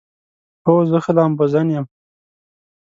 هو، 0.65 0.75
زه 0.89 0.97
ښه 1.03 1.11
لامبوزن 1.17 1.67
یم 1.75 1.85